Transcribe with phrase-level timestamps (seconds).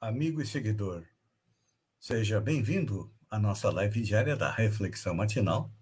[0.00, 1.04] amigo e seguidor.
[1.98, 5.72] Seja bem-vindo à nossa live diária da Reflexão Matinal,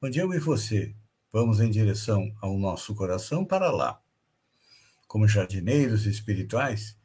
[0.00, 0.94] onde eu e você
[1.32, 4.00] vamos em direção ao nosso coração para lá.
[5.08, 6.96] Como jardineiros espirituais,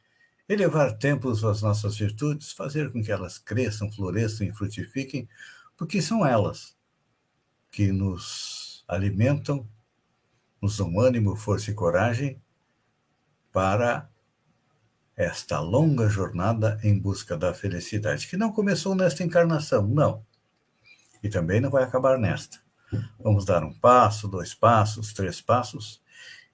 [0.47, 5.27] elevar templos às nossas virtudes, fazer com que elas cresçam, floresçam e frutifiquem,
[5.75, 6.77] porque são elas
[7.71, 9.67] que nos alimentam,
[10.61, 12.41] nos dão ânimo, força e coragem
[13.51, 14.09] para
[15.17, 20.23] esta longa jornada em busca da felicidade, que não começou nesta encarnação, não.
[21.23, 22.59] E também não vai acabar nesta.
[23.19, 25.99] Vamos dar um passo, dois passos, três passos.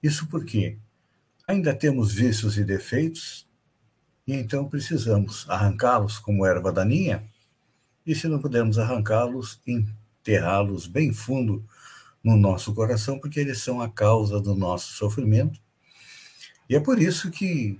[0.02, 0.78] Isso porque
[1.46, 3.46] ainda temos vícios e defeitos,
[4.26, 7.22] e então precisamos arrancá-los como erva daninha,
[8.06, 11.62] e se não pudermos arrancá-los, enterrá-los bem fundo
[12.22, 15.60] no nosso coração, porque eles são a causa do nosso sofrimento.
[16.68, 17.78] E é por isso que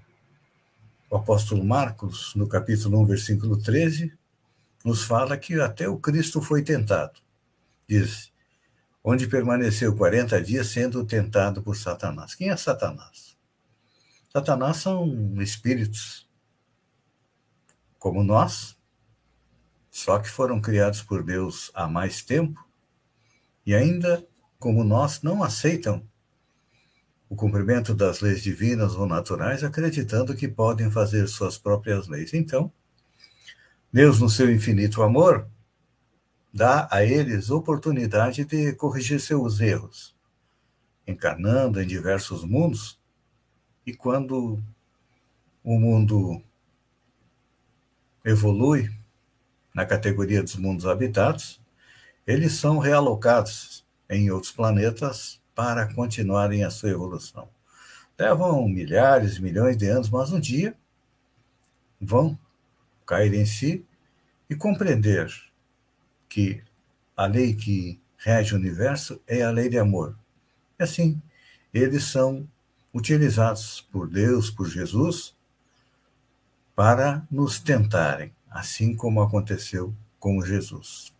[1.14, 4.12] o apóstolo Marcos, no capítulo 1, versículo 13,
[4.84, 7.20] nos fala que até o Cristo foi tentado.
[7.88, 8.32] Diz,
[9.02, 12.34] onde permaneceu 40 dias sendo tentado por Satanás.
[12.34, 13.38] Quem é Satanás?
[14.32, 16.28] Satanás são espíritos
[17.96, 18.76] como nós,
[19.92, 22.68] só que foram criados por Deus há mais tempo
[23.64, 24.26] e ainda,
[24.58, 26.04] como nós, não aceitam
[27.34, 32.32] o cumprimento das leis divinas ou naturais, acreditando que podem fazer suas próprias leis.
[32.32, 32.72] Então,
[33.92, 35.48] Deus, no seu infinito amor,
[36.52, 40.14] dá a eles oportunidade de corrigir seus erros,
[41.06, 43.00] encarnando em diversos mundos,
[43.84, 44.62] e quando
[45.64, 46.40] o mundo
[48.24, 48.90] evolui
[49.74, 51.60] na categoria dos mundos habitados,
[52.24, 57.48] eles são realocados em outros planetas para continuarem a sua evolução.
[58.18, 60.74] Levam milhares, milhões de anos, mas um dia
[62.00, 62.38] vão
[63.06, 63.84] cair em si
[64.48, 65.32] e compreender
[66.28, 66.62] que
[67.16, 70.16] a lei que rege o universo é a lei de amor.
[70.78, 71.20] E assim,
[71.72, 72.48] eles são
[72.92, 75.34] utilizados por Deus, por Jesus,
[76.74, 81.12] para nos tentarem, assim como aconteceu com Jesus.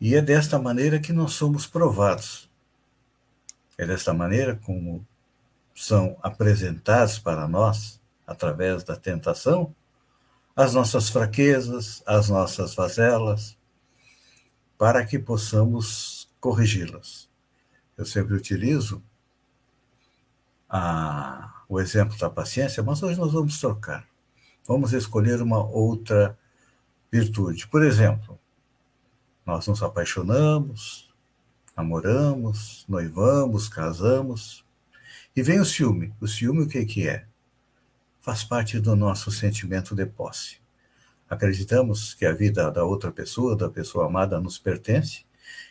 [0.00, 2.45] E é desta maneira que nós somos provados
[3.78, 5.06] é desta maneira como
[5.74, 9.74] são apresentados para nós, através da tentação,
[10.54, 13.56] as nossas fraquezas, as nossas vazelas,
[14.78, 17.28] para que possamos corrigi-las.
[17.96, 19.02] Eu sempre utilizo
[20.68, 24.06] a, o exemplo da paciência, mas hoje nós vamos trocar.
[24.66, 26.36] Vamos escolher uma outra
[27.10, 27.68] virtude.
[27.68, 28.38] Por exemplo,
[29.44, 31.05] nós nos apaixonamos,
[31.76, 34.64] namoramos, noivamos, casamos.
[35.34, 36.14] E vem o ciúme.
[36.20, 37.26] O ciúme o que, que é?
[38.20, 40.58] Faz parte do nosso sentimento de posse.
[41.28, 45.24] Acreditamos que a vida da outra pessoa, da pessoa amada, nos pertence.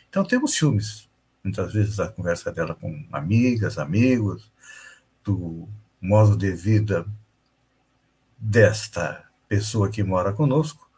[0.08, 1.08] Então temos ciúmes.
[1.42, 4.50] Muitas vezes a conversa dela com amigas, amigos,
[5.24, 5.68] do
[6.00, 7.06] modo de vida
[8.38, 10.90] desta pessoa que mora conosco,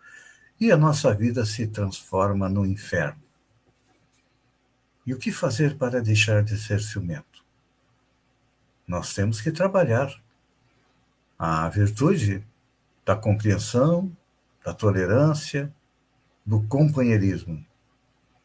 [0.61, 3.28] e a nossa vida se transforma no inferno.
[5.09, 7.43] E o que fazer para deixar de ser ciumento?
[8.87, 10.15] Nós temos que trabalhar
[11.39, 12.45] a virtude
[13.07, 14.15] da compreensão,
[14.63, 15.73] da tolerância,
[16.45, 17.65] do companheirismo.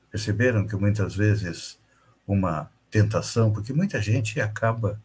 [0.09, 1.77] Perceberam que muitas vezes
[2.25, 4.97] uma tentação, porque muita gente acaba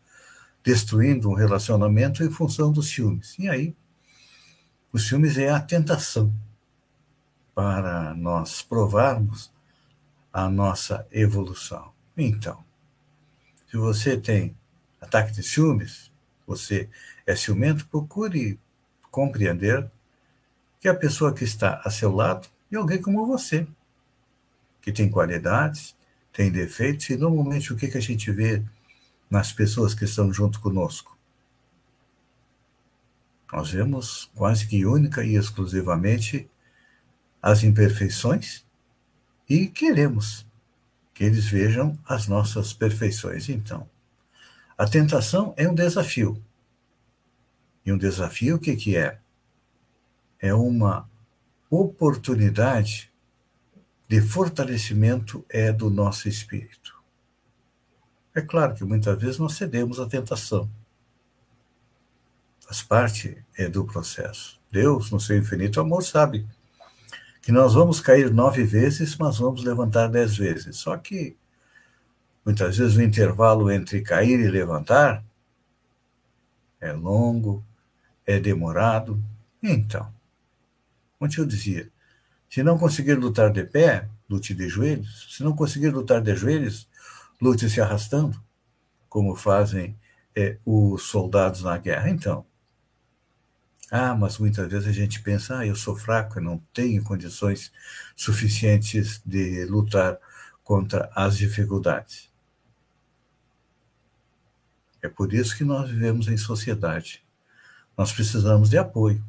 [0.63, 3.35] destruindo um relacionamento em função dos ciúmes.
[3.37, 3.75] E aí,
[4.93, 6.33] os ciúmes é a tentação
[7.53, 9.51] para nós provarmos
[10.33, 11.93] a nossa evolução.
[12.17, 12.65] Então,
[13.71, 14.57] se você tem
[15.01, 16.11] ataque de ciúmes,
[16.47, 16.89] você
[17.27, 18.59] é ciumento, procure
[19.11, 19.91] compreender
[20.81, 23.67] que a pessoa que está a seu lado é alguém como você,
[24.81, 25.97] que tem qualidades,
[26.33, 28.63] tem defeitos, e normalmente o que, que a gente vê
[29.31, 31.19] nas pessoas que estão junto conosco?
[33.53, 36.49] Nós vemos quase que única e exclusivamente
[37.43, 38.65] as imperfeições
[39.49, 40.47] e queremos
[41.15, 43.49] que eles vejam as nossas perfeições.
[43.49, 43.89] Então,
[44.77, 46.43] a tentação é um desafio.
[47.85, 49.19] E um desafio o que, que é?
[50.39, 51.09] é uma
[51.69, 53.11] oportunidade
[54.09, 56.97] de fortalecimento é do nosso espírito.
[58.35, 60.71] É claro que muitas vezes nós cedemos à tentação.
[62.61, 64.59] Faz parte é do processo.
[64.71, 66.47] Deus, no seu infinito amor, sabe
[67.49, 70.77] que nós vamos cair nove vezes, mas vamos levantar dez vezes.
[70.77, 71.35] Só que
[72.45, 75.25] muitas vezes o intervalo entre cair e levantar
[76.79, 77.65] é longo,
[78.27, 79.19] é demorado.
[79.63, 80.13] Então,
[81.19, 81.91] como eu dizia,
[82.51, 85.35] se não conseguir lutar de pé, lute de joelhos.
[85.35, 86.87] Se não conseguir lutar de joelhos,
[87.41, 88.39] lute se arrastando,
[89.09, 89.99] como fazem
[90.37, 92.11] é, os soldados na guerra.
[92.11, 92.45] Então,
[93.91, 97.73] ah, mas muitas vezes a gente pensa, ah, eu sou fraco, eu não tenho condições
[98.15, 100.19] suficientes de lutar
[100.63, 102.31] contra as dificuldades.
[105.01, 107.25] É por isso que nós vivemos em sociedade.
[107.97, 109.25] Nós precisamos de apoio.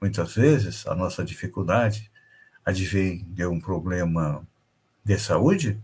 [0.00, 2.10] Muitas vezes, a nossa dificuldade
[2.64, 4.44] advém de um problema
[5.04, 5.80] de saúde.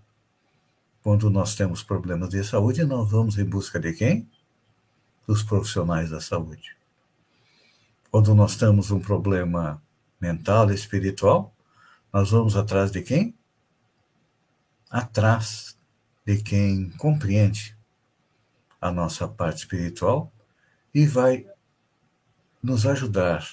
[1.02, 4.28] Quando nós temos problemas de saúde, nós vamos em busca de quem?
[5.26, 6.77] Dos profissionais da saúde.
[8.10, 9.82] Quando nós temos um problema
[10.18, 11.54] mental espiritual,
[12.10, 13.34] nós vamos atrás de quem?
[14.90, 15.76] Atrás
[16.24, 17.76] de quem compreende
[18.80, 20.32] a nossa parte espiritual
[20.94, 21.46] e vai
[22.62, 23.46] nos ajudar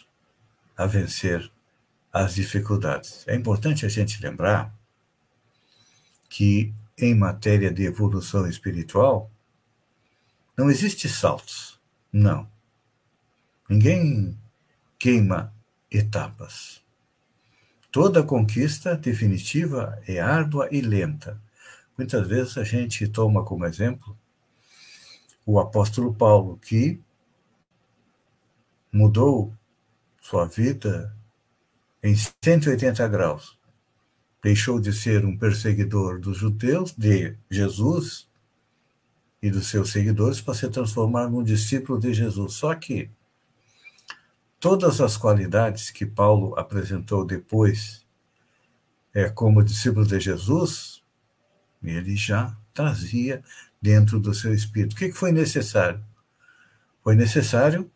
[0.78, 1.52] a vencer
[2.12, 3.28] as dificuldades.
[3.28, 4.74] É importante a gente lembrar
[6.30, 9.30] que, em matéria de evolução espiritual,
[10.58, 11.78] não existe saltos.
[12.12, 12.50] Não.
[13.70, 14.38] Ninguém
[15.06, 15.54] queima
[15.92, 16.82] etapas.
[17.92, 21.40] Toda conquista definitiva é árdua e lenta.
[21.96, 24.18] Muitas vezes a gente toma como exemplo
[25.46, 27.00] o apóstolo Paulo, que
[28.92, 29.54] mudou
[30.20, 31.16] sua vida
[32.02, 33.60] em 180 graus.
[34.42, 38.28] Deixou de ser um perseguidor dos judeus, de Jesus
[39.40, 42.54] e dos seus seguidores, para se transformar num discípulo de Jesus.
[42.56, 43.12] Só que
[44.66, 48.04] todas as qualidades que Paulo apresentou depois
[49.14, 51.04] é, como discípulo de Jesus,
[51.84, 53.44] ele já trazia
[53.80, 54.94] dentro do seu espírito.
[54.94, 56.04] O que foi necessário?
[57.04, 57.92] Foi necessário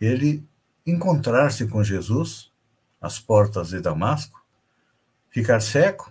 [0.00, 0.42] ele
[0.86, 2.50] encontrar-se com Jesus
[2.98, 4.42] às portas de Damasco,
[5.28, 6.10] ficar cego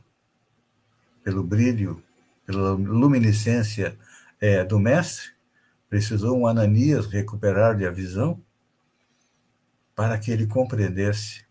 [1.24, 2.04] pelo brilho,
[2.46, 3.98] pela luminescência
[4.40, 5.32] é, do Mestre,
[5.90, 8.40] precisou um Ananias recuperar-lhe a visão
[10.00, 11.44] para que ele compreendesse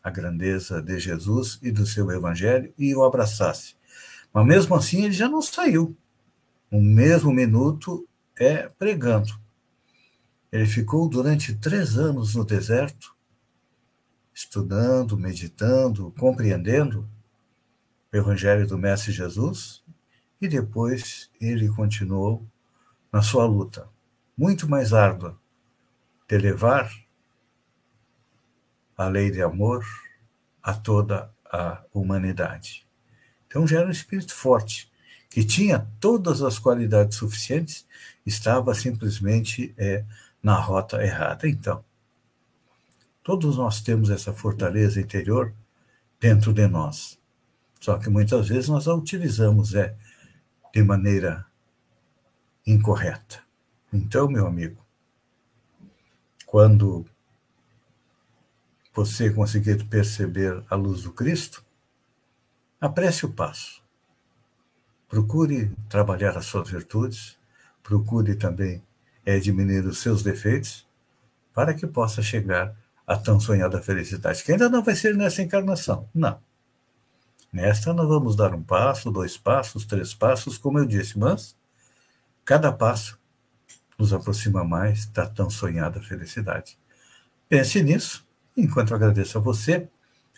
[0.00, 3.74] a grandeza de Jesus e do seu evangelho e o abraçasse.
[4.32, 5.96] Mas mesmo assim ele já não saiu.
[6.70, 9.36] No mesmo minuto é pregando.
[10.52, 13.12] Ele ficou durante três anos no deserto,
[14.32, 17.10] estudando, meditando, compreendendo
[18.12, 19.82] o Evangelho do Mestre Jesus,
[20.40, 22.46] e depois ele continuou
[23.12, 23.88] na sua luta,
[24.38, 25.36] muito mais árdua,
[26.28, 27.03] de levar
[28.96, 29.84] a lei de amor
[30.62, 32.86] a toda a humanidade.
[33.46, 34.90] Então já era um espírito forte,
[35.30, 37.86] que tinha todas as qualidades suficientes,
[38.24, 40.04] estava simplesmente é,
[40.42, 41.48] na rota errada.
[41.48, 41.84] Então,
[43.22, 45.52] todos nós temos essa fortaleza interior
[46.20, 47.18] dentro de nós.
[47.80, 49.94] Só que muitas vezes nós a utilizamos é,
[50.72, 51.44] de maneira
[52.66, 53.40] incorreta.
[53.92, 54.84] Então, meu amigo,
[56.46, 57.04] quando
[58.94, 61.64] você conseguir perceber a luz do Cristo,
[62.80, 63.82] apresse o passo.
[65.08, 67.36] Procure trabalhar as suas virtudes,
[67.82, 68.82] procure também
[69.26, 70.86] é diminuir os seus defeitos
[71.52, 72.74] para que possa chegar
[73.06, 76.38] à tão sonhada felicidade, que ainda não vai ser nessa encarnação, não.
[77.52, 81.56] Nesta nós vamos dar um passo, dois passos, três passos, como eu disse, mas
[82.44, 83.18] cada passo
[83.98, 86.76] nos aproxima mais da tão sonhada felicidade.
[87.48, 89.88] Pense nisso, enquanto agradeço a você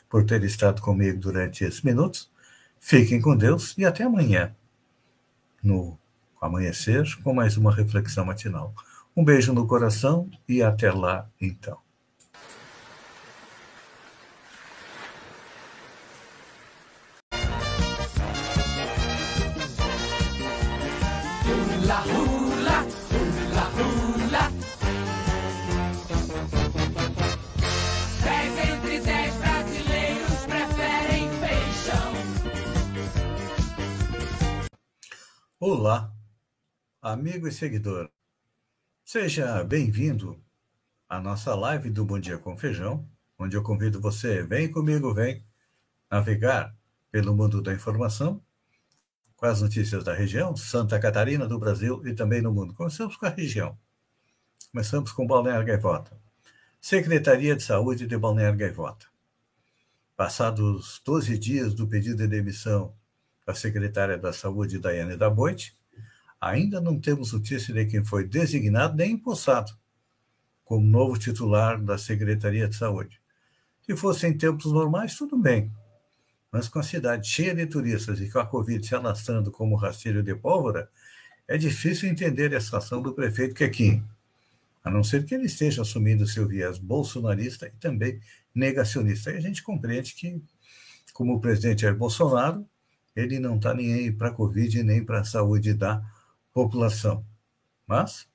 [0.08, 2.30] por ter estado comigo durante esses minutos.
[2.78, 4.54] Fiquem com Deus e até amanhã,
[5.62, 5.98] no
[6.40, 8.74] amanhecer com mais uma reflexão matinal.
[9.16, 11.85] Um beijo no coração e até lá, então.
[35.68, 36.14] Olá,
[37.02, 38.08] amigo e seguidor.
[39.04, 40.40] Seja bem-vindo
[41.08, 43.04] a nossa live do Bom Dia com Feijão,
[43.36, 45.44] onde eu convido você, vem comigo, vem
[46.08, 46.72] navegar
[47.10, 48.40] pelo mundo da informação,
[49.34, 52.72] com as notícias da região, Santa Catarina, do Brasil e também no mundo.
[52.72, 53.76] Começamos com a região.
[54.70, 56.16] Começamos com Balneário Gaivota.
[56.80, 59.08] Secretaria de Saúde de Balneário Gaivota.
[60.16, 62.94] Passados 12 dias do pedido de demissão
[63.46, 65.74] da secretária da Saúde, Daiane da Boite,
[66.40, 69.72] ainda não temos notícia de quem foi designado nem empossado
[70.64, 73.20] como novo titular da Secretaria de Saúde.
[73.82, 75.70] Se fosse em tempos normais, tudo bem.
[76.50, 80.24] Mas com a cidade cheia de turistas e com a Covid se alastrando como rastilho
[80.24, 80.90] de pólvora,
[81.46, 84.04] é difícil entender essa ação do prefeito Quequim,
[84.82, 88.20] a não ser que ele esteja assumindo seu viés bolsonarista e também
[88.52, 89.30] negacionista.
[89.30, 90.42] E a gente compreende que,
[91.12, 92.66] como o presidente é Bolsonaro,
[93.16, 96.02] ele não está nem aí para a Covid nem para a saúde da
[96.52, 97.24] população.
[97.86, 98.28] Mas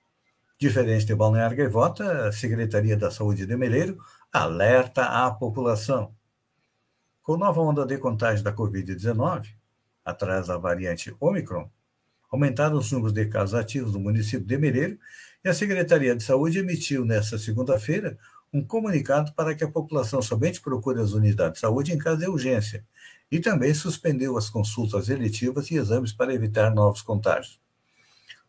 [0.62, 3.98] Diferente de Balneário Gaivota, a Secretaria da Saúde de Meleiro
[4.32, 6.14] alerta a população.
[7.24, 9.48] Com nova onda de contágio da Covid-19,
[10.06, 11.68] atrás da variante Omicron,
[12.32, 15.00] aumentaram os números de casos ativos no município de Meleiro
[15.44, 18.16] e a Secretaria de Saúde emitiu nesta segunda-feira
[18.54, 22.28] um comunicado para que a população somente procure as unidades de saúde em caso de
[22.28, 22.86] urgência
[23.32, 27.60] e também suspendeu as consultas eletivas e exames para evitar novos contágios.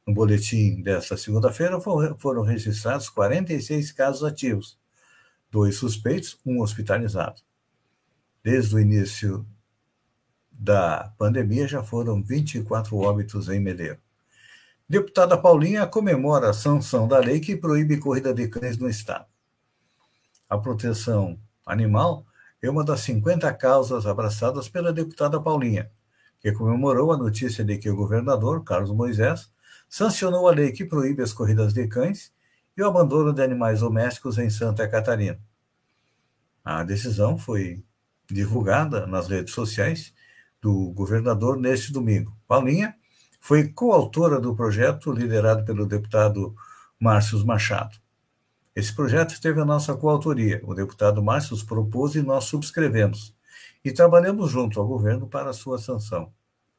[0.04, 4.76] No boletim desta segunda-feira foram registrados 46 casos ativos,
[5.48, 7.40] dois suspeitos, um hospitalizado.
[8.42, 9.46] Desde o início
[10.50, 13.98] da pandemia já foram 24 óbitos em Medeiro.
[14.88, 19.31] Deputada Paulinha comemora a sanção da lei que proíbe corrida de cães no estado.
[20.52, 22.26] A proteção animal
[22.60, 25.90] é uma das 50 causas abraçadas pela deputada Paulinha,
[26.40, 29.50] que comemorou a notícia de que o governador Carlos Moisés
[29.88, 32.34] sancionou a lei que proíbe as corridas de cães
[32.76, 35.40] e o abandono de animais domésticos em Santa Catarina.
[36.62, 37.82] A decisão foi
[38.30, 40.12] divulgada nas redes sociais
[40.60, 42.36] do governador neste domingo.
[42.46, 42.94] Paulinha
[43.40, 46.54] foi coautora do projeto liderado pelo deputado
[47.00, 48.01] Márcio Machado.
[48.74, 50.60] Esse projeto teve a nossa coautoria.
[50.64, 53.36] O deputado Márcio propôs e nós subscrevemos.
[53.84, 56.32] E trabalhamos junto ao governo para a sua sanção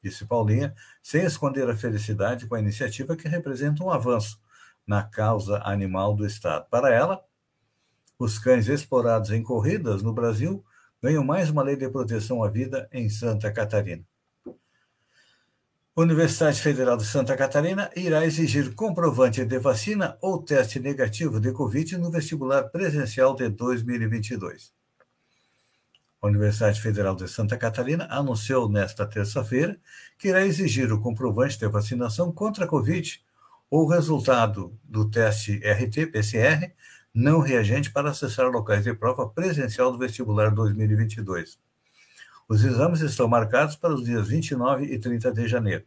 [0.03, 4.39] disse Paulinha, sem esconder a felicidade com a iniciativa que representa um avanço
[4.85, 6.67] na causa animal do Estado.
[6.69, 7.23] Para ela,
[8.19, 10.63] os cães explorados em corridas no Brasil
[11.01, 14.03] ganham mais uma lei de proteção à vida em Santa Catarina.
[15.95, 21.99] Universidade Federal de Santa Catarina irá exigir comprovante de vacina ou teste negativo de Covid
[21.99, 24.73] no vestibular presencial de 2022.
[26.19, 29.79] A Universidade Federal de Santa Catarina anunciou nesta terça-feira
[30.17, 33.23] que irá exigir o comprovante de vacinação contra a Covid
[33.69, 36.73] ou resultado do teste RT-PCR
[37.13, 41.59] não reagente para acessar locais de prova presencial do vestibular 2022.
[42.47, 45.85] Os exames estão marcados para os dias 29 e 30 de janeiro.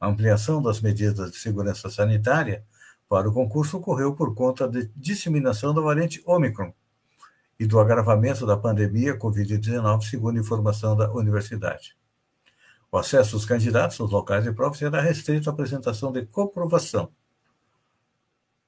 [0.00, 2.64] A ampliação das medidas de segurança sanitária
[3.08, 6.72] para o concurso ocorreu por conta da disseminação da variante Omicron,
[7.58, 11.96] e do agravamento da pandemia Covid-19, segundo informação da universidade.
[12.92, 17.10] O acesso dos candidatos aos locais de prova será restrito à apresentação de comprovação,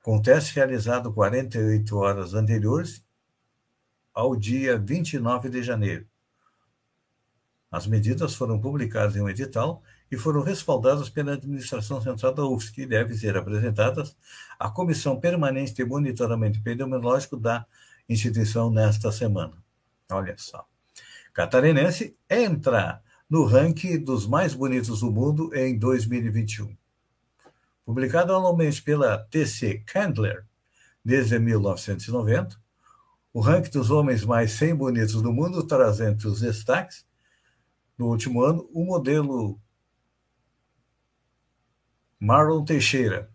[0.03, 3.05] com teste realizado 48 horas anteriores
[4.15, 6.07] ao dia 29 de janeiro.
[7.71, 12.83] As medidas foram publicadas em um edital e foram respaldadas pela Administração Central da UFSC
[12.83, 14.17] e devem ser apresentadas
[14.59, 17.67] à Comissão Permanente de Monitoramento Epidemiológico da
[18.09, 19.53] instituição nesta semana.
[20.11, 20.67] Olha só.
[21.35, 26.75] Catarinense entra no ranking dos mais bonitos do mundo em 2021.
[27.85, 30.45] Publicado anualmente pela TC Candler
[31.05, 32.57] desde 1990,
[33.33, 37.07] o ranking dos homens mais 100 bonitos do mundo traz entre os destaques,
[37.99, 39.61] no último ano, o modelo
[42.21, 43.31] Marlon Teixeira,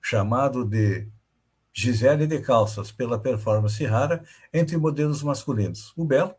[0.00, 1.08] chamado de
[1.72, 5.92] Gisele de calças pela performance rara entre modelos masculinos.
[5.96, 6.34] O Belo,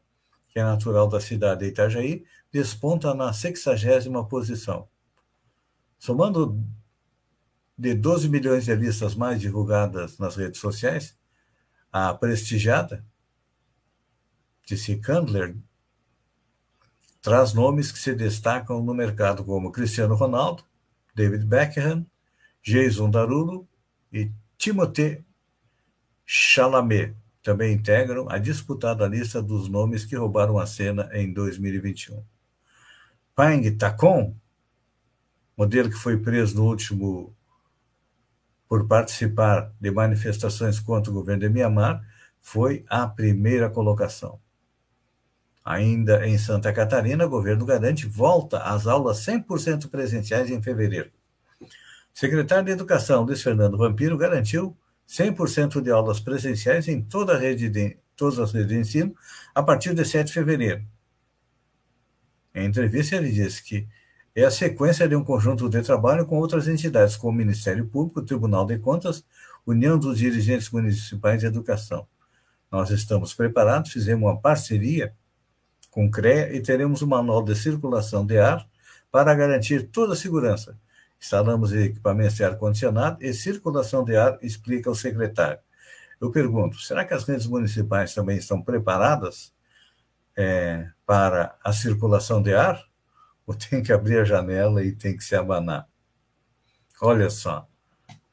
[0.50, 4.88] que é natural da cidade de Itajaí, desponta na 60 posição.
[5.98, 6.64] Somando
[7.76, 11.18] de 12 milhões de listas mais divulgadas nas redes sociais,
[11.92, 13.04] a prestigiada
[14.68, 14.98] T.C.
[14.98, 15.58] Candler
[17.24, 20.66] traz nomes que se destacam no mercado como Cristiano Ronaldo,
[21.16, 22.06] David Beckham,
[22.62, 23.66] Jason Darulo
[24.12, 25.24] e Timothée
[26.26, 32.22] Chalamet também integram a disputada lista dos nomes que roubaram a cena em 2021.
[33.34, 34.36] Pang Tacon,
[35.58, 37.34] modelo que foi preso no último
[38.68, 42.06] por participar de manifestações contra o governo de Mianmar
[42.40, 44.42] foi a primeira colocação.
[45.64, 51.10] Ainda em Santa Catarina, o governo garante volta às aulas 100% presenciais em fevereiro.
[52.14, 54.76] Secretário de Educação, Luiz Fernando Vampiro, garantiu
[55.08, 59.16] 100% de aulas presenciais em toda a rede de, todas as redes de ensino
[59.56, 60.84] a partir de 7 de fevereiro.
[62.54, 63.88] Em entrevista, ele disse que
[64.36, 68.20] é a sequência de um conjunto de trabalho com outras entidades, como o Ministério Público,
[68.20, 69.24] o Tribunal de Contas,
[69.66, 72.08] União dos Dirigentes Municipais de Educação.
[72.72, 75.14] Nós estamos preparados, fizemos uma parceria
[75.94, 78.68] com CREA e teremos um manual de circulação de ar
[79.12, 80.76] para garantir toda a segurança.
[81.22, 85.60] Instalamos equipamentos de ar-condicionado e circulação de ar, explica o secretário.
[86.20, 89.54] Eu pergunto, será que as redes municipais também estão preparadas
[90.36, 92.84] é, para a circulação de ar?
[93.46, 95.88] Ou tem que abrir a janela e tem que se abanar?
[97.00, 97.68] Olha só,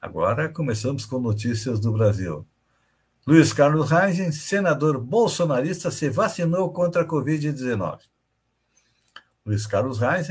[0.01, 2.47] agora começamos com notícias do Brasil.
[3.27, 8.01] Luiz Carlos Reis, senador bolsonarista, se vacinou contra a Covid-19.
[9.45, 10.29] Luiz Carlos Reis,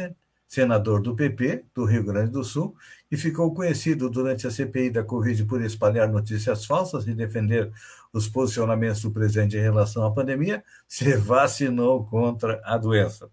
[0.47, 2.75] senador do PP do Rio Grande do Sul,
[3.11, 7.71] e ficou conhecido durante a CPI da Covid por espalhar notícias falsas e defender
[8.11, 13.29] os posicionamentos do presidente em relação à pandemia, se vacinou contra a doença.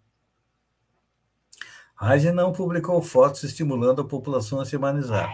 [1.99, 5.33] Reis não publicou fotos estimulando a população a se imunizar,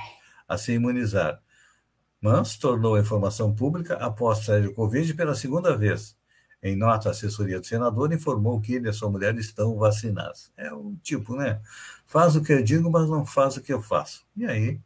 [0.49, 1.43] a se imunizar
[2.23, 6.17] mas tornou a informação pública após sair do Covid pela segunda vez.
[6.63, 10.53] Em nota, a assessoria do senador informou que ele e a sua mulher estão vacinados.
[10.57, 11.61] É o tipo, né?
[12.07, 14.25] Faz o que eu digo, mas não faz o que eu faço.
[14.37, 14.79] E aí,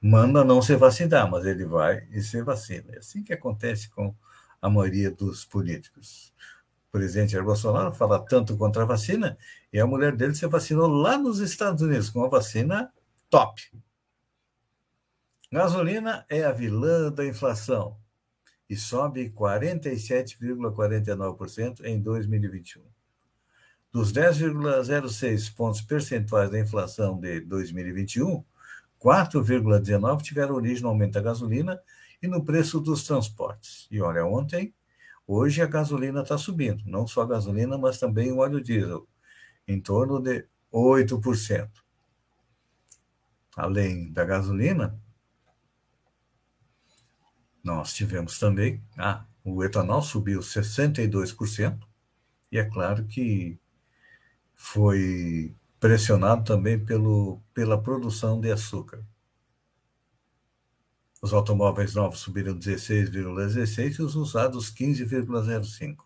[0.00, 2.84] manda não se vacinar, mas ele vai e se vacina.
[2.92, 4.14] É assim que acontece com
[4.62, 6.32] a maioria dos políticos.
[6.88, 9.36] O presidente Jair Bolsonaro fala tanto contra a vacina
[9.72, 12.92] e a mulher dele se vacinou lá nos Estados Unidos com uma vacina
[13.28, 13.72] top.
[15.52, 17.96] Gasolina é a vilã da inflação
[18.68, 22.84] e sobe 47,49% em 2021.
[23.90, 28.44] Dos 10,06 pontos percentuais da inflação de 2021,
[29.04, 31.82] 4,19 tiveram origem no aumento da gasolina
[32.22, 33.88] e no preço dos transportes.
[33.90, 34.72] E olha, ontem,
[35.26, 39.08] hoje a gasolina está subindo, não só a gasolina, mas também o óleo diesel,
[39.66, 41.68] em torno de 8%.
[43.56, 44.96] Além da gasolina,
[47.62, 51.78] nós tivemos também, ah, o etanol subiu 62%,
[52.50, 53.58] e é claro que
[54.54, 59.02] foi pressionado também pelo, pela produção de açúcar.
[61.22, 65.96] Os automóveis novos subiram 16,16 e os usados 15,05.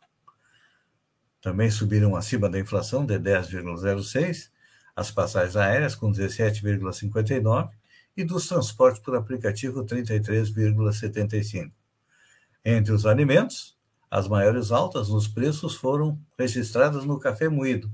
[1.40, 4.50] Também subiram acima da inflação de 10,06,
[4.96, 7.70] as passagens aéreas com 17,59
[8.16, 11.72] e dos transportes por aplicativo 33,75.
[12.64, 13.76] Entre os alimentos,
[14.10, 17.90] as maiores altas nos preços foram registradas no café moído,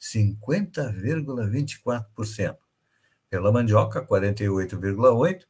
[0.00, 2.56] 50,24%,
[3.28, 5.40] pela mandioca, 48,8%,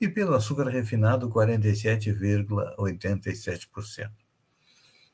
[0.00, 4.22] e pelo açúcar refinado, 47,87%.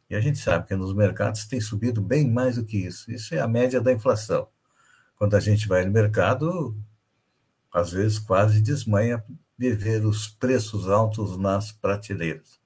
[0.08, 3.12] E a gente sabe que nos mercados tem subido bem mais do que isso.
[3.12, 4.48] Isso é a média da inflação.
[5.16, 6.74] Quando a gente vai no mercado,
[7.72, 9.24] às vezes quase desmanha
[9.58, 12.58] de ver os preços altos nas prateleiras.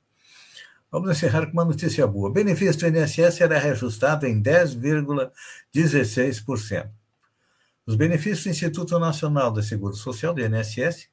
[0.90, 2.28] Vamos encerrar com uma notícia boa.
[2.28, 6.90] O benefício do INSS será reajustado em 10,16%.
[7.86, 11.08] Os benefícios do Instituto Nacional de Seguro Social, do INSS,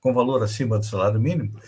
[0.00, 1.60] com valor acima do salário mínimo,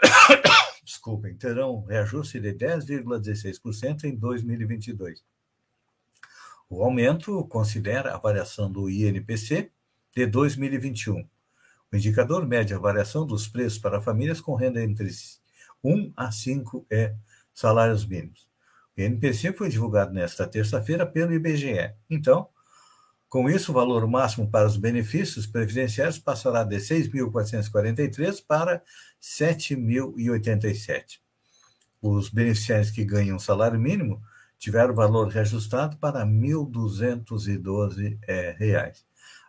[0.82, 5.22] desculpem, terão reajuste de 10,16% em 2022.
[6.70, 9.70] O aumento considera a variação do INPC,
[10.14, 11.28] de 2021.
[11.92, 15.10] O indicador mede a variação dos preços para famílias com renda entre
[15.82, 17.14] 1 a 5 é
[17.52, 18.48] salários mínimos.
[18.96, 21.94] O INPC foi divulgado nesta terça-feira pelo IBGE.
[22.08, 22.48] Então,
[23.28, 28.80] com isso, o valor máximo para os benefícios previdenciários passará de 6.443 para
[29.20, 31.18] 7.087.
[32.00, 34.22] Os beneficiários que ganham salário mínimo
[34.56, 38.18] tiveram valor reajustado para R$ 1.212.
[38.26, 39.04] É, reais.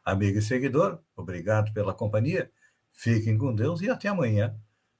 [0.06, 2.52] Amigo e seguidor, obrigado pela companhia.
[2.92, 4.56] Fiquem com Deus e até amanhã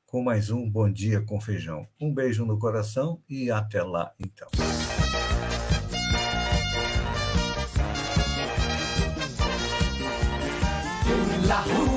[0.08, 1.88] com mais um Bom Dia com Feijão.
[2.02, 4.48] Um beijo no coração e até lá, então.
[11.48, 11.95] La